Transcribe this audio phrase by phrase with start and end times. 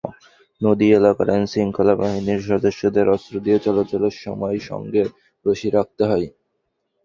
[0.61, 5.01] নদী এলাকার আইনশৃঙ্খলা বাহিনীর সদস্যদের অস্ত্র নিয়ে চলাচলের সময় সঙ্গে
[5.45, 6.27] রশি রাখতে হয়।